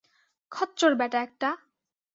[0.51, 1.49] খচ্চর ব্যাটা একটা।